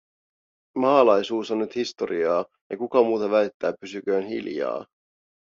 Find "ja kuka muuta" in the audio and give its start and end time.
2.69-3.31